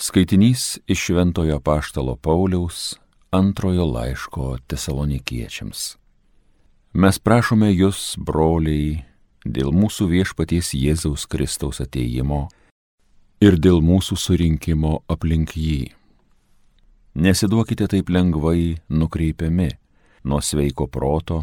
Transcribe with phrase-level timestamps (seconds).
[0.00, 2.94] Skaitinys iš Šventojo Paštalo Pauliaus
[3.30, 5.80] antrojo laiško tesalonikiečiams.
[6.92, 9.02] Mes prašome jūs, broliai,
[9.44, 12.46] dėl mūsų viešpaties Jėzaus Kristaus ateimo
[13.44, 15.90] ir dėl mūsų surinkimo aplink jį.
[17.20, 19.68] Nesiduokite taip lengvai nukreipiami
[20.24, 21.42] nuo sveiko proto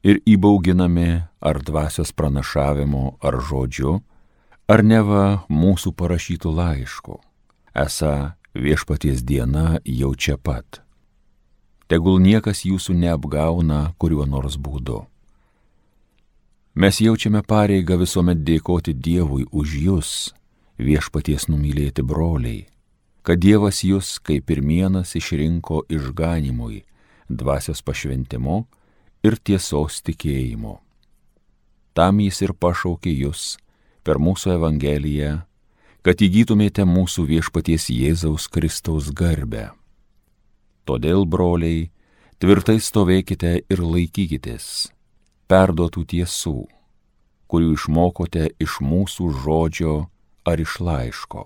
[0.00, 1.10] ir įbauginami
[1.44, 3.98] ar dvasios pranašavimo ar žodžiu,
[4.72, 7.18] ar neva mūsų parašytų laiškų,
[7.74, 10.82] esą viešpaties diena jau čia pat.
[11.88, 15.02] Tegul niekas jūsų neapgauna kuriuo nors būdu.
[16.74, 20.10] Mes jaučiame pareigą visuomet dėkoti Dievui už jūs,
[20.80, 22.64] viešpaties numylėti broliai,
[23.22, 26.84] kad Dievas jūs kaip pirmienas išrinko išganimui,
[27.28, 28.62] dvasios pašventimu
[29.22, 30.78] ir tiesos tikėjimu.
[31.92, 33.58] Tam jis ir pašaukė jūs
[34.00, 35.42] per mūsų Evangeliją,
[36.02, 39.70] kad įgytumėte mūsų viešpaties Jėzaus Kristaus garbę.
[40.82, 41.92] Todėl, broliai,
[42.42, 44.90] tvirtai stovėkite ir laikykitės
[45.46, 46.56] perduotų tiesų,
[47.46, 49.96] kurių išmokote iš mūsų žodžio
[50.48, 51.44] ar iš laiško.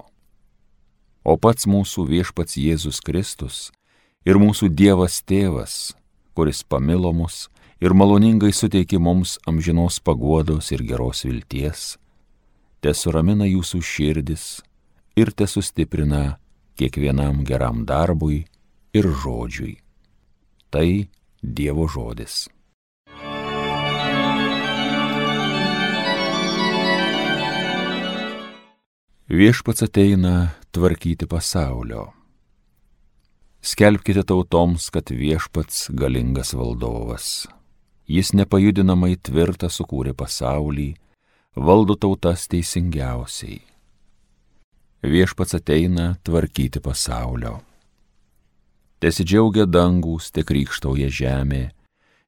[1.27, 3.73] O pats mūsų viešpats Jėzus Kristus
[4.25, 5.97] ir mūsų Dievas Tėvas,
[6.39, 7.49] kuris pamilo mus
[7.83, 11.97] ir maloningai suteikė mums amžinos paguodos ir geros vilties,
[12.87, 14.43] te suramina jūsų širdis
[15.19, 16.37] ir te sustiprina
[16.79, 18.45] kiekvienam geram darbui
[18.95, 19.73] ir žodžiui.
[20.71, 21.09] Tai
[21.43, 22.45] Dievo žodis.
[29.35, 30.35] Viešpats ateina
[30.71, 32.13] tvarkyti pasaulio.
[33.67, 37.49] Skelbkite tautoms, kad viešpats galingas valdovas.
[38.07, 40.93] Jis nepajudinamai tvirtą sukūrė pasaulį,
[41.57, 43.63] valdo tautas teisingiausiai.
[45.03, 47.61] Viešpats ateina tvarkyti pasaulio.
[49.01, 51.65] Tesidžiaugia dangus, te krikštauja žemė,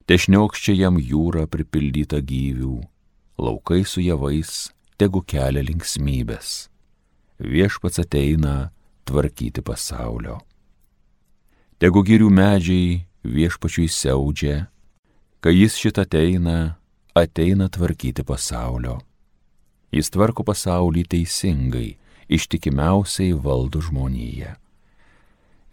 [0.06, 2.80] te šniokščia jam jūra pripildyta gyvių,
[3.40, 4.68] laukai su javais,
[5.00, 6.68] tegu kelia linksmybės
[7.38, 8.70] viešpats ateina
[9.06, 10.40] tvarkyti pasaulio.
[11.78, 14.66] Tegu girių medžiai viešpačiui siaudžia,
[15.40, 16.78] kai jis šitą ateina,
[17.14, 18.98] ateina tvarkyti pasaulio.
[19.94, 21.96] Jis tvarko pasaulį teisingai,
[22.28, 24.54] ištikimiausiai valdo žmoniją.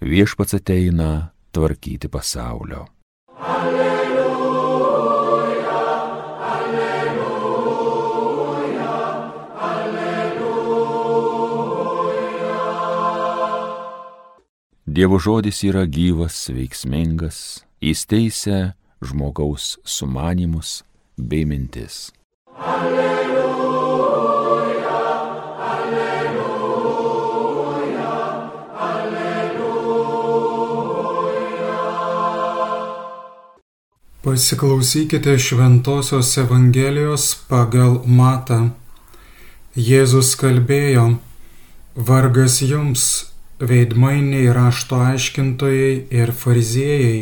[0.05, 2.85] Viešpats ateina tvarkyti pasaulio.
[3.39, 3.95] Alleluja.
[14.95, 17.39] Dievo žodis yra gyvas, veiksmingas,
[17.83, 20.85] įsteisę žmogaus sumanimus
[21.19, 22.13] bei mintis.
[22.55, 23.14] Alleluja,
[34.25, 38.71] Pasiklausykite Šventojios Evangelijos pagal Matą.
[39.77, 41.03] Jėzus kalbėjo,
[41.93, 43.03] vargas jums,
[43.61, 47.19] veidmainiai rašto aiškintojai ir fariziejai,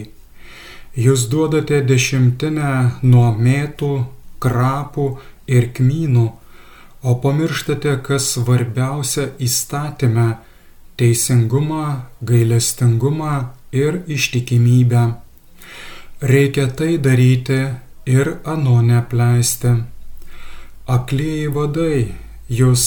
[0.96, 2.72] jūs duodate dešimtinę
[3.04, 3.92] nuo mėtų,
[4.40, 5.10] krapų
[5.52, 6.30] ir kmynų,
[7.04, 10.38] o pamirštate, kas svarbiausia įstatymę-
[11.04, 13.36] teisingumą, gailestingumą
[13.74, 15.23] ir ištikimybę.
[16.24, 17.58] Reikia tai daryti
[18.06, 19.74] ir ano nepleisti.
[20.88, 22.16] Aklieji vadai,
[22.48, 22.86] jūs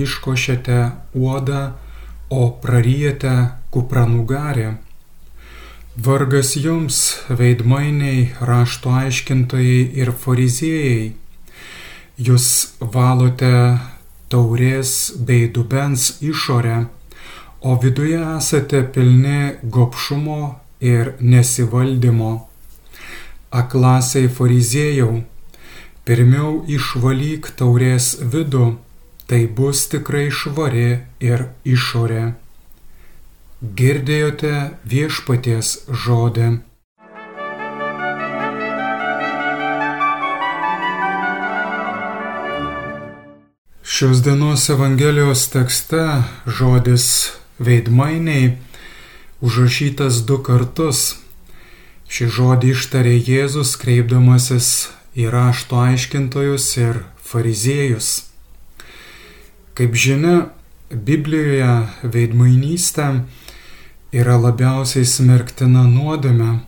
[0.00, 0.78] iškošėte
[1.12, 1.60] uodą,
[2.30, 3.34] o praryjate
[3.68, 4.78] kupranugarę.
[6.00, 11.12] Vargas jums, veidmainiai, rašto aiškintojai ir fariziejai,
[12.16, 13.54] jūs valote
[14.32, 16.86] taurės bei dubens išorę,
[17.60, 20.44] o viduje esate pilni gopšumo
[20.80, 22.49] ir nesivaldymo.
[23.50, 25.24] Aklasiai fariziejau,
[26.06, 28.76] pirmiau išvalyk taurės vidų
[29.30, 30.88] tai bus tikrai švari
[31.22, 32.22] ir išorė.
[33.78, 34.54] Girdėjote
[34.92, 35.70] viešpaties
[36.04, 36.48] žodį.
[43.82, 47.06] Šios dienos Evangelijos tekste žodis
[47.58, 48.54] veidmainiai
[49.42, 51.18] užrašytas du kartus.
[52.10, 54.68] Šį žodį ištarė Jėzus kreipdamasis
[55.14, 58.08] į rašto aiškintojus ir fariziejus.
[59.78, 60.48] Kaip žinia,
[60.90, 61.70] Biblijoje
[62.02, 63.04] veidmainystė
[64.10, 66.64] yra labiausiai smerktina nuodėme.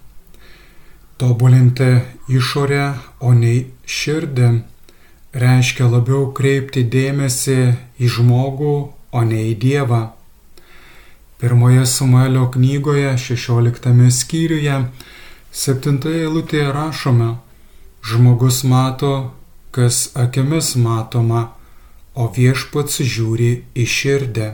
[1.18, 1.90] Tobulinti
[2.30, 2.84] išorę,
[3.18, 4.50] o ne širdį,
[5.34, 7.56] reiškia labiau kreipti dėmesį
[7.98, 8.76] į žmogų,
[9.10, 10.04] o ne į Dievą.
[11.42, 14.78] Pirmoje Samuelio knygoje, 16 skyriuje,
[15.52, 17.34] 7 eilutėje rašome,
[18.00, 19.32] žmogus mato,
[19.70, 21.50] kas akimis matoma,
[22.16, 24.48] o viešpats žiūri į širdį.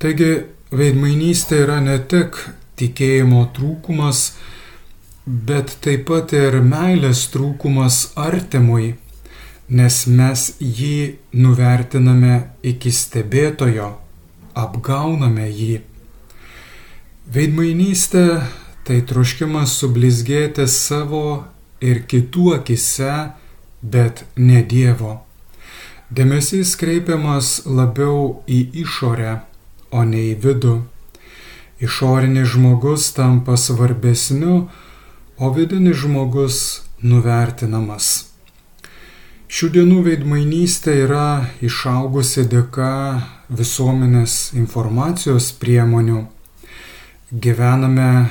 [0.00, 0.30] Taigi
[0.72, 2.40] veidmainystė yra ne tik
[2.80, 4.22] tikėjimo trūkumas,
[5.26, 8.94] bet taip pat ir meilės trūkumas artimui,
[9.68, 10.96] nes mes jį
[11.44, 12.40] nuvertiname
[12.72, 13.92] iki stebėtojo,
[14.64, 15.78] apgauname jį.
[17.32, 18.26] Veidmainystė
[18.86, 21.44] tai troškimas sublizgėti savo
[21.82, 23.12] ir kitų akise,
[23.82, 25.20] bet ne Dievo.
[26.12, 29.38] Dėmesys kreipiamas labiau į išorę,
[29.90, 30.74] o ne į vidų.
[31.82, 34.66] Išorinis žmogus tampa svarbesniu,
[35.38, 36.58] o vidinis žmogus
[37.02, 38.28] nuvertinamas.
[39.52, 42.92] Šių dienų veidmainystė yra išaugusi dėka
[43.52, 46.22] visuomenės informacijos priemonių
[47.32, 48.28] gyvename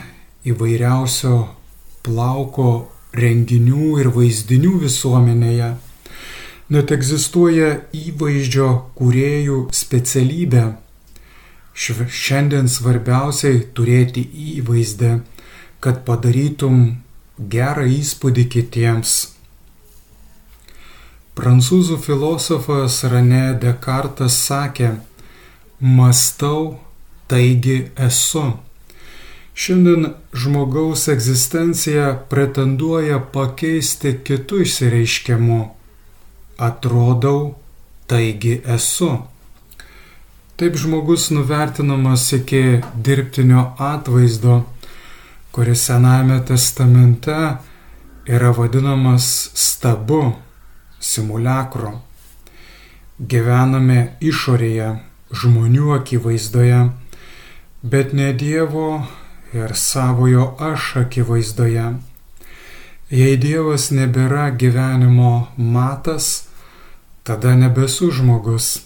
[0.47, 1.35] įvairiausio
[2.05, 2.69] plauko
[3.13, 5.73] renginių ir vaizdinių visuomenėje.
[6.71, 10.63] Net egzistuoja įvaizdžio kuriejų specialybė.
[11.75, 14.23] Šiandien svarbiausiai turėti
[14.55, 15.19] įvaizdę,
[15.83, 16.81] kad padarytum
[17.37, 19.19] gerą įspūdį kitiems.
[21.35, 24.91] Prancūzų filosofas Rane Descartes sakė,
[25.79, 26.77] mastau,
[27.31, 28.51] taigi esu.
[29.61, 35.57] Šiandien žmogaus egzistencija pretenduoja pakeisti kitų išsireiškimu.
[36.67, 37.43] Atrodau,
[38.09, 39.11] taigi esu.
[40.57, 42.63] Taip žmogus nuvertinamas iki
[43.05, 44.57] dirbtinio atvaizdo,
[45.53, 47.37] kuris Sename testamente
[48.25, 49.29] yra vadinamas
[49.67, 50.23] stabu,
[50.97, 51.99] simulakru.
[53.21, 54.01] Gyvename
[54.33, 54.91] išorėje,
[55.29, 56.85] žmonių akivaizdoje,
[57.85, 58.87] bet ne Dievo
[59.53, 61.87] ir savojo aš akivaizdoje.
[63.11, 66.47] Jei Dievas nebėra gyvenimo matas,
[67.27, 68.85] tada nebesu žmogus.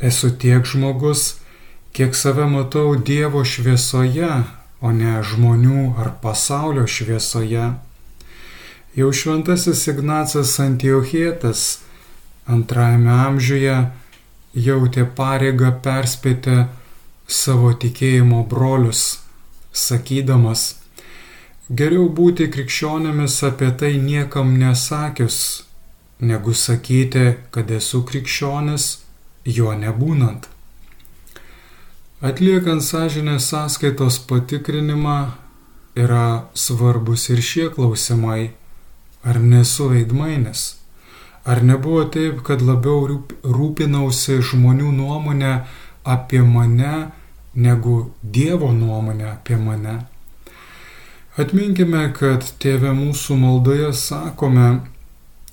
[0.00, 1.38] Esu tiek žmogus,
[1.96, 4.44] kiek save matau Dievo šviesoje,
[4.84, 7.72] o ne žmonių ar pasaulio šviesoje.
[8.94, 11.64] Jau šventasis Ignacas Antiochietas
[12.44, 13.80] antrajame amžiuje
[14.54, 16.66] jautė pareigą perspėti
[17.26, 19.23] savo tikėjimo brolius
[19.74, 20.64] sakydamas,
[21.68, 25.38] geriau būti krikščionėmis apie tai niekam nesakius,
[26.20, 28.90] negu sakyti, kad esu krikščionis,
[29.44, 30.48] jo nebūnant.
[32.24, 35.18] Atliekant sąžinės sąskaitos patikrinimą
[35.94, 38.54] yra svarbus ir šie klausimai.
[39.24, 40.62] Ar nesu veidmainis?
[41.44, 43.04] Ar nebuvo taip, kad labiau
[43.44, 45.52] rūpinausi žmonių nuomonę
[46.04, 47.10] apie mane,
[47.54, 49.94] negu Dievo nuomonė apie mane.
[51.34, 54.68] Atminkime, kad Tėve mūsų maldoje sakome,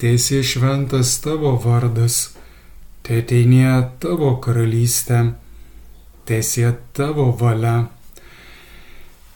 [0.02, 2.36] teisė šventas tavo vardas,
[3.02, 3.72] te ateinė
[4.04, 5.32] tavo karalystė,
[6.30, 7.90] teisė tavo valia.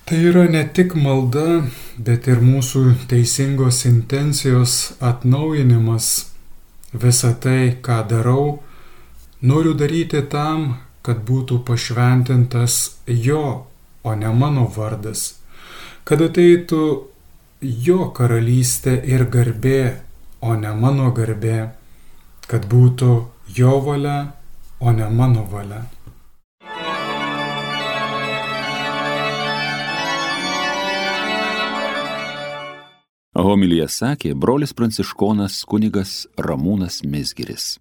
[0.05, 1.63] Tai yra ne tik malda,
[1.97, 6.09] bet ir mūsų teisingos intencijos atnaujinimas.
[6.93, 8.59] Visą tai, ką darau,
[9.41, 10.75] noriu daryti tam,
[11.05, 13.65] kad būtų pašventintas jo,
[14.03, 15.35] o ne mano vardas,
[16.05, 16.85] kad ateitų
[17.61, 20.01] jo karalystė ir garbė,
[20.41, 21.59] o ne mano garbė,
[22.49, 23.11] kad būtų
[23.57, 24.17] jo valia,
[24.79, 25.85] o ne mano valia.
[33.35, 37.75] Homilyje sakė brolis pranciškonas kunigas Ramūnas Mizgiris.